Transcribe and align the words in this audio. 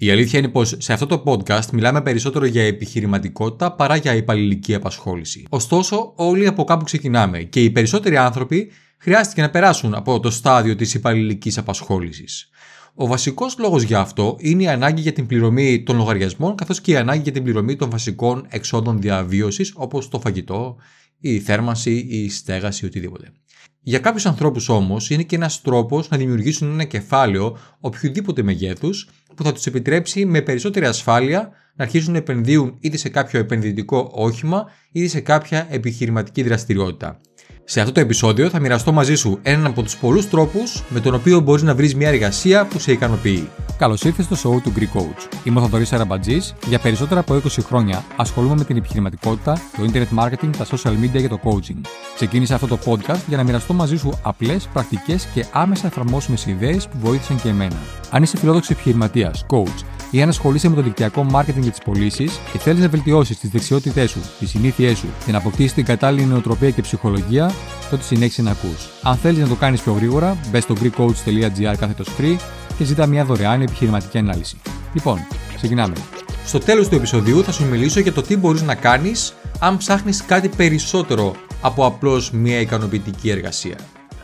Η 0.00 0.10
αλήθεια 0.10 0.38
είναι 0.38 0.48
πως 0.48 0.74
σε 0.78 0.92
αυτό 0.92 1.06
το 1.06 1.22
podcast 1.26 1.70
μιλάμε 1.72 2.02
περισσότερο 2.02 2.44
για 2.44 2.62
επιχειρηματικότητα 2.62 3.72
παρά 3.72 3.96
για 3.96 4.14
υπαλληλική 4.14 4.74
απασχόληση. 4.74 5.44
Ωστόσο, 5.48 6.12
όλοι 6.16 6.46
από 6.46 6.64
κάπου 6.64 6.84
ξεκινάμε 6.84 7.42
και 7.42 7.62
οι 7.62 7.70
περισσότεροι 7.70 8.16
άνθρωποι 8.16 8.70
χρειάστηκε 8.98 9.40
να 9.40 9.50
περάσουν 9.50 9.94
από 9.94 10.20
το 10.20 10.30
στάδιο 10.30 10.76
της 10.76 10.94
υπαλληλικής 10.94 11.58
απασχόλησης. 11.58 12.48
Ο 12.94 13.06
βασικός 13.06 13.58
λόγος 13.58 13.82
για 13.82 13.98
αυτό 13.98 14.36
είναι 14.38 14.62
η 14.62 14.68
ανάγκη 14.68 15.00
για 15.00 15.12
την 15.12 15.26
πληρωμή 15.26 15.82
των 15.82 15.96
λογαριασμών 15.96 16.54
καθώς 16.54 16.80
και 16.80 16.90
η 16.90 16.96
ανάγκη 16.96 17.22
για 17.22 17.32
την 17.32 17.42
πληρωμή 17.42 17.76
των 17.76 17.90
βασικών 17.90 18.46
εξόδων 18.48 19.00
διαβίωσης 19.00 19.72
όπως 19.74 20.08
το 20.08 20.20
φαγητό, 20.20 20.76
η 21.20 21.40
θέρμανση, 21.40 21.92
η 21.92 22.30
στέγαση, 22.30 22.84
οτιδήποτε. 22.86 23.32
Για 23.80 23.98
κάποιους 23.98 24.26
ανθρώπους 24.26 24.68
όμως 24.68 25.10
είναι 25.10 25.22
και 25.22 25.36
ένας 25.36 25.62
τρόπος 25.62 26.08
να 26.08 26.16
δημιουργήσουν 26.16 26.70
ένα 26.72 26.84
κεφάλαιο 26.84 27.58
οποιοδήποτε 27.80 28.42
μεγέθους 28.42 29.08
που 29.38 29.44
θα 29.44 29.52
τους 29.52 29.66
επιτρέψει 29.66 30.24
με 30.24 30.42
περισσότερη 30.42 30.86
ασφάλεια 30.86 31.40
να 31.74 31.84
αρχίσουν 31.84 32.12
να 32.12 32.18
επενδύουν 32.18 32.76
είτε 32.80 32.96
σε 32.96 33.08
κάποιο 33.08 33.40
επενδυτικό 33.40 34.10
όχημα 34.14 34.70
είτε 34.92 35.08
σε 35.08 35.20
κάποια 35.20 35.66
επιχειρηματική 35.70 36.42
δραστηριότητα. 36.42 37.20
Σε 37.64 37.80
αυτό 37.80 37.92
το 37.92 38.00
επεισόδιο 38.00 38.48
θα 38.48 38.60
μοιραστώ 38.60 38.92
μαζί 38.92 39.14
σου 39.14 39.38
έναν 39.42 39.66
από 39.66 39.82
τους 39.82 39.96
πολλούς 39.96 40.28
τρόπους 40.28 40.82
με 40.88 41.00
τον 41.00 41.14
οποίο 41.14 41.40
μπορείς 41.40 41.62
να 41.62 41.74
βρεις 41.74 41.94
μια 41.94 42.08
εργασία 42.08 42.66
που 42.66 42.78
σε 42.78 42.92
ικανοποιεί. 42.92 43.48
Καλώς 43.78 44.02
ήρθες 44.02 44.24
στο 44.24 44.36
show 44.36 44.62
του 44.62 44.72
Greek 44.76 44.98
Coach. 44.98 45.28
Είμαι 45.44 45.58
ο 45.58 45.62
Θοδωρής 45.62 45.92
Αραμπατζής. 45.92 46.54
Για 46.66 46.78
περισσότερα 46.78 47.20
από 47.20 47.34
20 47.34 47.40
χρόνια 47.62 48.04
ασχολούμαι 48.16 48.54
με 48.54 48.64
την 48.64 48.76
επιχειρηματικότητα, 48.76 49.52
το 49.52 49.90
internet 49.92 50.18
marketing, 50.18 50.50
τα 50.58 50.66
social 50.66 50.90
media 50.90 51.20
και 51.20 51.28
το 51.28 51.40
coaching. 51.44 51.80
Ξεκίνησα 52.14 52.54
αυτό 52.54 52.66
το 52.66 52.78
podcast 52.86 53.20
για 53.26 53.36
να 53.36 53.42
μοιραστώ 53.42 53.72
μαζί 53.72 53.96
σου 53.96 54.18
απλές, 54.22 54.68
πρακτικές 54.72 55.24
και 55.34 55.44
άμεσα 55.52 55.86
εφαρμόσιμες 55.86 56.46
ιδέες 56.46 56.88
που 56.88 56.98
βοήθησαν 56.98 57.40
και 57.40 57.48
εμένα. 57.48 57.76
Αν 58.10 58.22
είσαι 58.22 58.36
φιλόδοξο 58.36 58.72
επιχειρηματίας, 58.72 59.46
coach 59.50 59.84
ή 60.10 60.22
αν 60.22 60.28
ασχολείσαι 60.28 60.68
με 60.68 60.74
το 60.74 60.82
δικτυακό 60.82 61.26
marketing 61.32 61.60
για 61.60 61.70
τις 61.70 61.80
πωλήσεις 61.84 62.40
και 62.52 62.58
θέλεις 62.58 62.80
να 62.80 62.88
βελτιώσεις 62.88 63.38
τις 63.38 63.50
δεξιότητές 63.50 64.10
σου, 64.10 64.20
τις 64.38 64.50
συνήθειές 64.50 64.98
σου 64.98 65.06
και 65.24 65.32
να 65.32 65.38
αποκτήσεις 65.38 65.72
την 65.72 65.84
κατάλληλη 65.84 66.26
νοοτροπία 66.26 66.70
και 66.70 66.82
ψυχολογία, 66.82 67.52
τότε 67.90 68.02
συνέχισε 68.02 68.42
να 68.42 68.50
ακούς. 68.50 68.88
Αν 69.02 69.16
θέλεις 69.16 69.38
να 69.38 69.48
το 69.48 69.54
κάνεις 69.54 69.80
πιο 69.80 69.92
γρήγορα, 69.92 70.36
μπες 70.50 70.62
στο 70.62 70.74
greekcoach.gr 70.82 71.74
κάθετος 71.78 72.08
free 72.18 72.36
και 72.78 72.84
ζητά 72.84 73.06
μια 73.06 73.24
δωρεάν 73.24 73.60
επιχειρηματική 73.62 74.18
ανάλυση. 74.18 74.60
Λοιπόν, 74.92 75.26
ξεκινάμε. 75.56 75.94
Στο 76.44 76.58
τέλος 76.58 76.88
του 76.88 76.94
επεισοδίου 76.94 77.44
θα 77.44 77.52
σου 77.52 77.64
μιλήσω 77.64 78.00
για 78.00 78.12
το 78.12 78.22
τι 78.22 78.36
μπορείς 78.36 78.62
να 78.62 78.74
κάνεις 78.74 79.34
αν 79.58 79.76
ψάχνεις 79.76 80.24
κάτι 80.24 80.48
περισσότερο 80.48 81.34
από 81.60 81.86
απλώς 81.86 82.30
μια 82.30 82.60
ικανοποιητική 82.60 83.30
εργασία. 83.30 83.76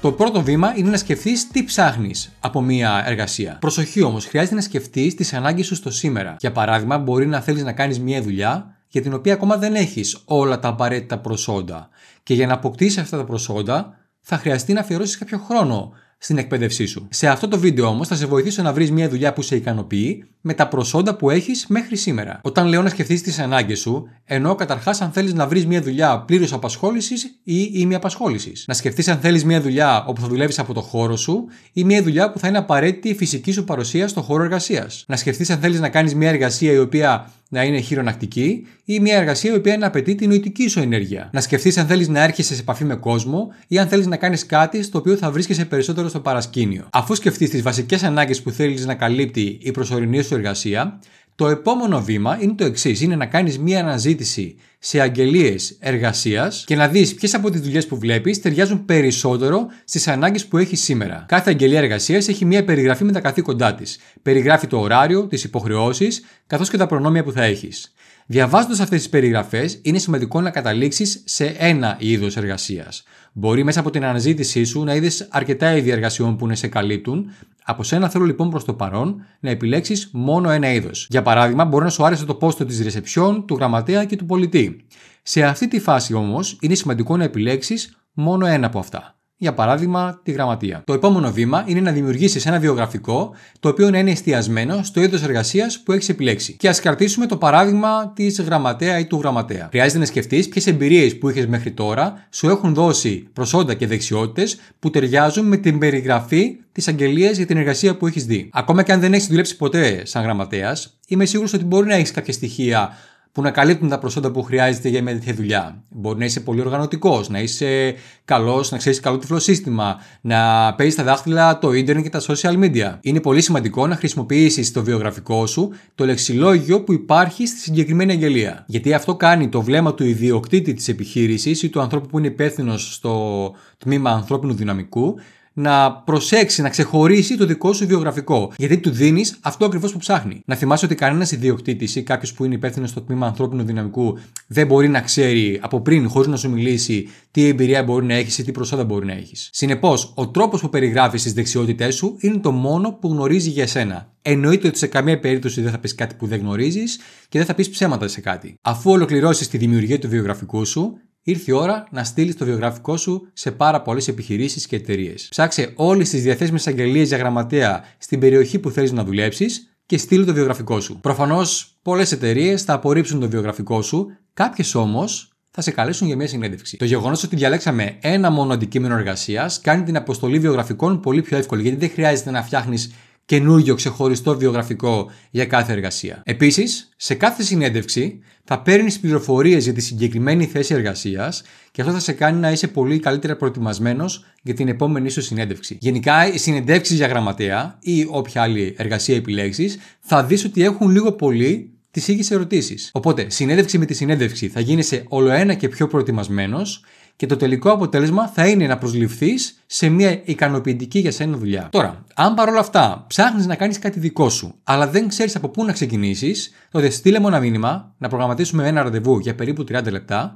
Το 0.04 0.12
πρώτο 0.12 0.42
βήμα 0.42 0.72
είναι 0.76 0.90
να 0.90 0.96
σκεφτείς 0.96 1.48
τι 1.48 1.64
ψάχνεις 1.64 2.32
από 2.40 2.60
μια 2.60 3.02
εργασία. 3.06 3.56
Προσοχή 3.60 4.02
όμως, 4.02 4.26
χρειάζεται 4.26 4.54
να 4.54 4.60
σκεφτείς 4.60 5.14
τις 5.14 5.32
ανάγκες 5.32 5.66
σου 5.66 5.74
στο 5.74 5.90
σήμερα. 5.90 6.36
Για 6.40 6.52
παράδειγμα, 6.52 6.98
μπορεί 6.98 7.26
να 7.26 7.40
θέλεις 7.40 7.62
να 7.62 7.72
κάνεις 7.72 8.00
μια 8.00 8.22
δουλειά 8.22 8.76
για 8.88 9.02
την 9.02 9.14
οποία 9.14 9.32
ακόμα 9.32 9.56
δεν 9.56 9.74
έχεις 9.74 10.22
όλα 10.24 10.58
τα 10.58 10.68
απαραίτητα 10.68 11.18
προσόντα. 11.18 11.88
Και 12.22 12.34
για 12.34 12.46
να 12.46 12.52
αποκτήσεις 12.54 12.98
αυτά 12.98 13.16
τα 13.16 13.24
προσόντα, 13.24 13.96
θα 14.20 14.38
χρειαστεί 14.38 14.72
να 14.72 14.80
αφιερώσεις 14.80 15.18
κάποιο 15.18 15.38
χρόνο 15.38 15.92
στην 16.18 16.38
εκπαίδευσή 16.38 16.86
σου. 16.86 17.08
Σε 17.10 17.28
αυτό 17.28 17.48
το 17.48 17.58
βίντεο 17.58 17.86
όμως 17.86 18.08
θα 18.08 18.14
σε 18.14 18.26
βοηθήσω 18.26 18.62
να 18.62 18.72
βρεις 18.72 18.90
μια 18.90 19.08
δουλειά 19.08 19.32
που 19.32 19.42
σε 19.42 19.56
ικανοποιεί 19.56 20.24
με 20.40 20.54
τα 20.54 20.68
προσόντα 20.68 21.16
που 21.16 21.30
έχεις 21.30 21.66
μέχρι 21.68 21.96
σήμερα. 21.96 22.40
Όταν 22.42 22.66
λέω 22.66 22.82
να 22.82 22.88
σκεφτείς 22.88 23.22
τις 23.22 23.38
ανάγκες 23.38 23.78
σου, 23.78 24.08
εννοώ 24.24 24.54
καταρχάς 24.54 25.00
αν 25.00 25.10
θέλεις 25.10 25.34
να 25.34 25.46
βρεις 25.46 25.66
μια 25.66 25.82
δουλειά 25.82 26.18
πλήρω 26.20 26.46
απασχόλησης 26.50 27.24
ή 27.42 27.70
ημιαπασχόλησης. 27.72 28.64
Να 28.66 28.74
σκεφτείς 28.74 29.08
αν 29.08 29.18
θέλεις 29.18 29.44
μια 29.44 29.60
δουλειά 29.60 30.04
όπου 30.06 30.20
θα 30.20 30.26
δουλεύεις 30.28 30.58
από 30.58 30.74
το 30.74 30.80
χώρο 30.80 31.16
σου 31.16 31.44
ή 31.72 31.84
μια 31.84 32.02
δουλειά 32.02 32.30
που 32.30 32.38
θα 32.38 32.48
είναι 32.48 32.58
απαραίτητη 32.58 33.08
η 33.08 33.14
φυσική 33.14 33.52
σου 33.52 33.64
παρουσία 33.64 34.08
στο 34.08 34.20
χώρο 34.20 34.42
εργασίας. 34.42 35.04
Να 35.08 35.16
σκεφτείς 35.16 35.50
αν 35.50 35.58
θέλεις 35.58 35.80
να 35.80 35.88
κάνεις 35.88 36.14
μια 36.14 36.28
εργασία 36.28 36.72
η 36.72 36.78
οποία 36.78 37.30
να 37.54 37.64
είναι 37.64 37.80
χειρονακτική 37.80 38.66
ή 38.84 39.00
μια 39.00 39.16
εργασία 39.16 39.52
η 39.52 39.54
οποία 39.54 39.78
να 39.78 39.86
απαιτεί 39.86 40.14
την 40.14 40.28
νοητική 40.28 40.68
σου 40.68 40.80
ενέργεια. 40.80 41.28
Να 41.32 41.40
σκεφτείς 41.40 41.78
αν 41.78 41.86
θέλεις 41.86 42.08
να 42.08 42.22
έρχεσαι 42.22 42.54
σε 42.54 42.60
επαφή 42.60 42.84
με 42.84 42.94
κόσμο 42.94 43.52
ή 43.68 43.78
αν 43.78 43.88
θέλεις 43.88 44.06
να 44.06 44.16
κάνεις 44.16 44.46
κάτι 44.46 44.82
στο 44.82 44.98
οποίο 44.98 45.16
θα 45.16 45.30
βρίσκεσαι 45.30 45.64
περισσότερο 45.64 46.08
στο 46.08 46.20
παρασκήνιο. 46.20 46.86
Αφού 46.92 47.14
σκεφτείς 47.14 47.50
τις 47.50 47.62
βασικές 47.62 48.02
ανάγκες 48.02 48.42
που 48.42 48.50
θέλεις 48.50 48.86
να 48.86 48.94
καλύπτει 48.94 49.58
η 49.60 49.70
προσωρινή 49.70 50.22
σου 50.22 50.34
εργασία, 50.34 50.98
το 51.34 51.48
επόμενο 51.48 52.02
βήμα 52.02 52.38
είναι 52.40 52.52
το 52.52 52.64
εξής: 52.64 53.00
είναι 53.00 53.16
να 53.16 53.26
κάνεις 53.26 53.58
μία 53.58 53.80
αναζήτηση 53.80 54.56
σε 54.78 55.00
αγγελίες 55.00 55.76
εργασίας 55.80 56.64
και 56.66 56.76
να 56.76 56.88
δεις 56.88 57.14
ποιες 57.14 57.34
από 57.34 57.50
τις 57.50 57.60
δουλειές 57.60 57.86
που 57.86 57.98
βλέπεις 57.98 58.40
ταιριάζουν 58.40 58.84
περισσότερο 58.84 59.66
στις 59.84 60.08
ανάγκες 60.08 60.46
που 60.46 60.58
έχεις 60.58 60.82
σήμερα. 60.82 61.24
Κάθε 61.28 61.50
αγγελία 61.50 61.78
εργασίας 61.78 62.28
έχει 62.28 62.44
μία 62.44 62.64
περιγραφή 62.64 63.04
με 63.04 63.12
τα 63.12 63.20
καθήκοντά 63.20 63.74
της. 63.74 63.98
Περιγράφει 64.22 64.66
το 64.66 64.80
ωράριο, 64.80 65.26
τις 65.26 65.44
υποχρεώσεις, 65.44 66.24
καθώς 66.46 66.70
και 66.70 66.76
τα 66.76 66.86
προνόμια 66.86 67.24
που 67.24 67.32
θα 67.32 67.42
έχεις. 67.42 67.94
Διαβάζοντας 68.26 68.80
αυτές 68.80 68.98
τις 68.98 69.08
περιγραφές, 69.08 69.78
είναι 69.82 69.98
σημαντικό 69.98 70.40
να 70.40 70.50
καταλήξεις 70.50 71.22
σε 71.24 71.54
ένα 71.58 71.96
είδος 72.00 72.36
εργασίας. 72.36 73.02
Μπορεί 73.32 73.64
μέσα 73.64 73.80
από 73.80 73.90
την 73.90 74.04
αναζήτησή 74.04 74.64
σου 74.64 74.84
να 74.84 74.94
είδες 74.94 75.28
αρκετά 75.30 75.76
είδη 75.76 75.90
εργασιών 75.90 76.36
που 76.36 76.46
να 76.46 76.54
σε 76.54 76.68
καλύπτουν. 76.68 77.30
Από 77.66 77.82
σένα 77.82 78.08
θέλω 78.08 78.24
λοιπόν 78.24 78.50
προς 78.50 78.64
το 78.64 78.74
παρόν 78.74 79.24
να 79.40 79.50
επιλέξεις 79.50 80.10
μόνο 80.12 80.50
ένα 80.50 80.72
είδος. 80.72 81.06
Για 81.10 81.22
παράδειγμα, 81.22 81.64
μπορεί 81.64 81.84
να 81.84 81.90
σου 81.90 82.04
άρεσε 82.04 82.24
το 82.24 82.34
πόστο 82.34 82.64
της 82.64 82.82
ρεσεψιόν, 82.82 83.46
του 83.46 83.54
γραμματέα 83.54 84.04
και 84.04 84.16
του 84.16 84.26
πολιτή. 84.26 84.86
Σε 85.22 85.42
αυτή 85.42 85.68
τη 85.68 85.80
φάση 85.80 86.14
όμως 86.14 86.58
είναι 86.60 86.74
σημαντικό 86.74 87.16
να 87.16 87.24
επιλέξεις 87.24 87.96
μόνο 88.12 88.46
ένα 88.46 88.66
από 88.66 88.78
αυτά 88.78 89.14
για 89.44 89.54
παράδειγμα 89.54 90.20
τη 90.22 90.30
γραμματεία. 90.32 90.82
Το 90.84 90.92
επόμενο 90.92 91.32
βήμα 91.32 91.64
είναι 91.66 91.80
να 91.80 91.92
δημιουργήσεις 91.92 92.46
ένα 92.46 92.58
βιογραφικό 92.58 93.34
το 93.60 93.68
οποίο 93.68 93.90
να 93.90 93.98
είναι 93.98 94.10
εστιασμένο 94.10 94.82
στο 94.82 95.00
είδος 95.02 95.22
εργασίας 95.22 95.82
που 95.82 95.92
έχεις 95.92 96.08
επιλέξει. 96.08 96.52
Και 96.52 96.68
ας 96.68 96.80
κρατήσουμε 96.80 97.26
το 97.26 97.36
παράδειγμα 97.36 98.12
της 98.14 98.40
γραμματέα 98.40 98.98
ή 98.98 99.06
του 99.06 99.16
γραμματέα. 99.16 99.68
Χρειάζεται 99.70 99.98
να 99.98 100.04
σκεφτείς 100.04 100.48
ποιες 100.48 100.66
εμπειρίες 100.66 101.18
που 101.18 101.28
είχες 101.28 101.46
μέχρι 101.46 101.70
τώρα 101.70 102.26
σου 102.30 102.48
έχουν 102.48 102.74
δώσει 102.74 103.28
προσόντα 103.32 103.74
και 103.74 103.86
δεξιότητες 103.86 104.58
που 104.78 104.90
ταιριάζουν 104.90 105.46
με 105.46 105.56
την 105.56 105.78
περιγραφή 105.78 106.56
της 106.72 106.88
αγγελίας 106.88 107.36
για 107.36 107.46
την 107.46 107.56
εργασία 107.56 107.96
που 107.96 108.06
έχεις 108.06 108.26
δει. 108.26 108.50
Ακόμα 108.52 108.82
και 108.82 108.92
αν 108.92 109.00
δεν 109.00 109.12
έχεις 109.12 109.26
δουλέψει 109.26 109.56
ποτέ 109.56 110.02
σαν 110.04 110.22
γραμματέας, 110.22 110.98
είμαι 111.08 111.24
σίγουρος 111.24 111.52
ότι 111.52 111.64
μπορεί 111.64 111.86
να 111.86 111.94
έχεις 111.94 112.10
κάποια 112.10 112.32
στοιχεία 112.32 112.92
που 113.34 113.42
να 113.42 113.50
καλύπτουν 113.50 113.88
τα 113.88 113.98
προσόντα 113.98 114.30
που 114.30 114.42
χρειάζεται 114.42 114.88
για 114.88 115.02
μια 115.02 115.12
τέτοια 115.12 115.34
δουλειά. 115.34 115.82
Μπορεί 115.88 116.18
να 116.18 116.24
είσαι 116.24 116.40
πολύ 116.40 116.60
οργανωτικός, 116.60 117.28
να 117.28 117.40
είσαι 117.40 117.94
καλός, 118.24 118.70
να 118.70 118.78
ξέρεις 118.78 119.00
καλό 119.00 119.18
τυφλοσύστημα, 119.18 119.96
να 120.20 120.74
παίζεις 120.74 120.94
τα 120.94 121.02
δάχτυλα 121.02 121.58
το 121.58 121.72
ίντερνετ 121.72 122.04
και 122.04 122.10
τα 122.10 122.20
social 122.20 122.64
media. 122.64 122.98
Είναι 123.00 123.20
πολύ 123.20 123.40
σημαντικό 123.40 123.86
να 123.86 123.96
χρησιμοποιήσεις 123.96 124.72
το 124.72 124.82
βιογραφικό 124.82 125.46
σου 125.46 125.72
το 125.94 126.04
λεξιλόγιο 126.04 126.82
που 126.82 126.92
υπάρχει 126.92 127.46
στη 127.46 127.58
συγκεκριμένη 127.58 128.12
αγγελία. 128.12 128.64
Γιατί 128.66 128.92
αυτό 128.92 129.16
κάνει 129.16 129.48
το 129.48 129.62
βλέμμα 129.62 129.94
του 129.94 130.04
ιδιοκτήτη 130.04 130.74
της 130.74 130.88
επιχείρησης 130.88 131.62
ή 131.62 131.68
του 131.68 131.80
ανθρώπου 131.80 132.06
που 132.06 132.18
είναι 132.18 132.26
υπεύθυνος 132.26 132.94
στο 132.94 133.54
τμήμα 133.78 134.10
ανθρώπινου 134.10 134.54
δυναμικού 134.54 135.14
να 135.54 135.92
προσέξει, 135.92 136.62
να 136.62 136.68
ξεχωρίσει 136.68 137.36
το 137.36 137.46
δικό 137.46 137.72
σου 137.72 137.86
βιογραφικό. 137.86 138.52
Γιατί 138.56 138.78
του 138.78 138.90
δίνεις 138.90 139.38
αυτό 139.40 139.64
ακριβώς 139.64 139.92
που 139.92 139.98
ψάχνει. 139.98 140.42
Να 140.46 140.54
θυμάσαι 140.54 140.84
ότι 140.84 140.94
κανένας 140.94 141.32
ιδιοκτήτης 141.32 141.96
ή 141.96 142.02
κάποιος 142.02 142.32
που 142.32 142.44
είναι 142.44 142.54
υπεύθυνος 142.54 142.90
στο 142.90 143.00
τμήμα 143.00 143.26
ανθρώπινου 143.26 143.62
δυναμικού 143.62 144.18
δεν 144.46 144.66
μπορεί 144.66 144.88
να 144.88 145.00
ξέρει 145.00 145.58
από 145.62 145.80
πριν, 145.80 146.08
χωρίς 146.08 146.28
να 146.28 146.36
σου 146.36 146.50
μιλήσει, 146.50 147.08
τι 147.30 147.48
εμπειρία 147.48 147.82
μπορεί 147.82 148.06
να 148.06 148.14
έχεις 148.14 148.38
ή 148.38 148.44
τι 148.44 148.52
προσόντα 148.52 148.84
μπορεί 148.84 149.06
να 149.06 149.12
έχεις. 149.12 149.48
Συνεπώς, 149.52 150.12
ο 150.14 150.28
τρόπος 150.28 150.60
που 150.60 150.68
περιγράφεις 150.68 151.22
τις 151.22 151.32
δεξιότητές 151.32 151.94
σου 151.94 152.16
είναι 152.20 152.38
το 152.38 152.52
μόνο 152.52 152.92
που 152.92 153.08
γνωρίζει 153.08 153.50
για 153.50 153.62
εσένα. 153.62 154.12
Εννοείται 154.22 154.68
ότι 154.68 154.78
σε 154.78 154.86
καμία 154.86 155.18
περίπτωση 155.18 155.62
δεν 155.62 155.70
θα 155.70 155.78
πεις 155.78 155.94
κάτι 155.94 156.14
που 156.14 156.26
δεν 156.26 156.40
γνωρίζεις 156.40 156.98
και 157.28 157.38
δεν 157.38 157.46
θα 157.46 157.54
πεις 157.54 157.70
ψέματα 157.70 158.08
σε 158.08 158.20
κάτι. 158.20 158.54
Αφού 158.62 158.90
ολοκληρώσεις 158.90 159.48
τη 159.48 159.58
δημιουργία 159.58 159.98
του 159.98 160.08
βιογραφικού 160.08 160.64
σου, 160.64 160.98
ήρθε 161.24 161.44
η 161.46 161.54
ώρα 161.54 161.86
να 161.90 162.04
στείλεις 162.04 162.36
το 162.36 162.44
βιογραφικό 162.44 162.96
σου 162.96 163.28
σε 163.32 163.50
πάρα 163.50 163.82
πολλές 163.82 164.08
επιχειρήσεις 164.08 164.66
και 164.66 164.76
εταιρείες. 164.76 165.26
Ψάξε 165.30 165.72
όλες 165.74 166.10
τις 166.10 166.22
διαθέσιμες 166.22 166.66
αγγελίες 166.66 167.08
για 167.08 167.16
γραμματέα 167.16 167.84
στην 167.98 168.20
περιοχή 168.20 168.58
που 168.58 168.70
θέλεις 168.70 168.92
να 168.92 169.04
δουλέψεις 169.04 169.76
και 169.86 169.98
στείλει 169.98 170.24
το 170.24 170.32
βιογραφικό 170.32 170.80
σου. 170.80 171.00
Προφανώς, 171.00 171.78
πολλές 171.82 172.12
εταιρείες 172.12 172.62
θα 172.62 172.72
απορρίψουν 172.72 173.20
το 173.20 173.28
βιογραφικό 173.28 173.82
σου, 173.82 174.06
κάποιες 174.34 174.74
όμως 174.74 175.28
θα 175.50 175.62
σε 175.62 175.70
καλέσουν 175.70 176.06
για 176.06 176.16
μια 176.16 176.26
συνέντευξη. 176.26 176.76
Το 176.76 176.84
γεγονός 176.84 177.22
ότι 177.22 177.36
διαλέξαμε 177.36 177.96
ένα 178.00 178.30
μόνο 178.30 178.52
αντικείμενο 178.52 178.94
εργασίας 178.94 179.60
κάνει 179.60 179.82
την 179.82 179.96
αποστολή 179.96 180.38
βιογραφικών 180.38 181.00
πολύ 181.00 181.22
πιο 181.22 181.36
εύκολη, 181.36 181.62
γιατί 181.62 181.76
δεν 181.76 181.90
χρειάζεται 181.90 182.30
να 182.30 182.42
φτιάχνεις 182.42 182.92
καινούργιο 183.24 183.74
ξεχωριστό 183.74 184.36
βιογραφικό 184.36 185.10
για 185.30 185.46
κάθε 185.46 185.72
εργασία. 185.72 186.22
Επίσης, 186.24 186.88
σε 186.96 187.14
κάθε 187.14 187.42
συνέντευξη 187.42 188.20
θα 188.44 188.62
παίρνεις 188.62 189.00
πληροφορίες 189.00 189.64
για 189.64 189.72
τη 189.72 189.80
συγκεκριμένη 189.80 190.46
θέση 190.46 190.74
εργασίας 190.74 191.42
και 191.70 191.80
αυτό 191.80 191.92
θα 191.92 192.00
σε 192.00 192.12
κάνει 192.12 192.40
να 192.40 192.50
είσαι 192.50 192.68
πολύ 192.68 192.98
καλύτερα 192.98 193.36
προετοιμασμένος 193.36 194.24
για 194.42 194.54
την 194.54 194.68
επόμενη 194.68 195.10
σου 195.10 195.22
συνέντευξη. 195.22 195.76
Γενικά, 195.80 196.32
οι 196.32 196.38
συνεντεύξεις 196.38 196.96
για 196.96 197.06
γραμματέα 197.06 197.78
ή 197.80 198.06
όποια 198.10 198.42
άλλη 198.42 198.74
εργασία 198.78 199.16
επιλέξεις 199.16 199.78
θα 200.00 200.24
δεις 200.24 200.44
ότι 200.44 200.62
έχουν 200.62 200.90
λίγο 200.90 201.12
πολύ 201.12 201.68
τις 201.90 202.08
ίδιες 202.08 202.30
ερωτήσεις. 202.30 202.90
Οπότε, 202.92 203.30
συνέντευξη 203.30 203.78
με 203.78 203.84
τη 203.84 203.94
συνέντευξη 203.94 204.48
θα 204.48 204.60
γίνει 204.60 204.82
σε 204.82 205.04
όλο 205.08 205.30
ένα 205.30 205.54
και 205.54 205.68
πιο 205.68 205.86
προετοιμασμένος 205.86 206.84
και 207.16 207.26
το 207.26 207.36
τελικό 207.36 207.70
αποτέλεσμα 207.70 208.28
θα 208.28 208.46
είναι 208.48 208.66
να 208.66 208.78
προσληφθείς 208.78 209.62
σε 209.66 209.88
μια 209.88 210.20
ικανοποιητική 210.24 210.98
για 210.98 211.12
σένα 211.12 211.36
δουλειά. 211.36 211.68
Τώρα, 211.70 212.04
αν 212.14 212.34
παρόλα 212.34 212.58
αυτά 212.60 213.04
ψάχνεις 213.06 213.46
να 213.46 213.54
κάνεις 213.54 213.78
κάτι 213.78 213.98
δικό 213.98 214.28
σου, 214.28 214.54
αλλά 214.64 214.88
δεν 214.88 215.08
ξέρεις 215.08 215.36
από 215.36 215.48
πού 215.48 215.64
να 215.64 215.72
ξεκινήσεις, 215.72 216.50
τότε 216.70 216.90
στείλε 216.90 217.18
μου 217.18 217.26
ένα 217.26 217.40
μήνυμα 217.40 217.94
να 217.98 218.08
προγραμματίσουμε 218.08 218.68
ένα 218.68 218.82
ραντεβού 218.82 219.18
για 219.18 219.34
περίπου 219.34 219.62
30 219.62 219.90
λεπτά 219.90 220.34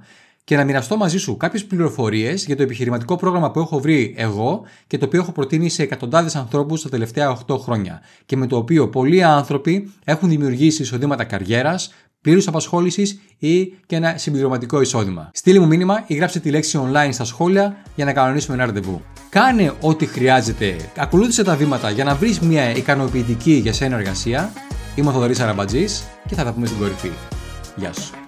και 0.48 0.56
να 0.56 0.64
μοιραστώ 0.64 0.96
μαζί 0.96 1.18
σου 1.18 1.36
κάποιες 1.36 1.64
πληροφορίες 1.64 2.44
για 2.44 2.56
το 2.56 2.62
επιχειρηματικό 2.62 3.16
πρόγραμμα 3.16 3.50
που 3.50 3.60
έχω 3.60 3.80
βρει 3.80 4.14
εγώ 4.16 4.62
και 4.86 4.98
το 4.98 5.04
οποίο 5.04 5.20
έχω 5.20 5.32
προτείνει 5.32 5.68
σε 5.68 5.82
εκατοντάδες 5.82 6.36
ανθρώπους 6.36 6.82
τα 6.82 6.88
τελευταία 6.88 7.38
8 7.46 7.58
χρόνια 7.58 8.00
και 8.26 8.36
με 8.36 8.46
το 8.46 8.56
οποίο 8.56 8.88
πολλοί 8.88 9.22
άνθρωποι 9.22 9.92
έχουν 10.04 10.28
δημιουργήσει 10.28 10.82
εισοδήματα 10.82 11.24
καριέρας, 11.24 11.92
πλήρους 12.28 12.48
απασχόλησης 12.48 13.20
ή 13.38 13.64
και 13.64 13.96
ένα 13.96 14.14
συμπληρωματικό 14.16 14.80
εισόδημα. 14.80 15.30
Στείλει 15.34 15.58
μου 15.58 15.66
μήνυμα 15.66 16.04
ή 16.06 16.14
γράψε 16.14 16.40
τη 16.40 16.50
λέξη 16.50 16.80
online 16.84 17.08
στα 17.10 17.24
σχόλια 17.24 17.76
για 17.94 18.04
να 18.04 18.12
κανονίσουμε 18.12 18.56
ένα 18.56 18.66
ραντεβού. 18.66 19.02
Κάνε 19.28 19.72
ό,τι 19.80 20.06
χρειάζεται, 20.06 20.76
ακολούθησε 20.96 21.44
τα 21.44 21.56
βήματα 21.56 21.90
για 21.90 22.04
να 22.04 22.14
βρεις 22.14 22.40
μια 22.40 22.76
ικανοποιητική 22.76 23.52
για 23.52 23.72
σένα 23.72 23.96
εργασία. 23.96 24.52
Είμαι 24.94 25.08
ο 25.08 25.12
Θοδωρής 25.12 25.40
Αραμπατζής 25.40 26.04
και 26.28 26.34
θα 26.34 26.44
τα 26.44 26.52
πούμε 26.52 26.66
στην 26.66 26.78
κορυφή. 26.78 27.10
Γεια 27.76 27.92
σου. 27.92 28.27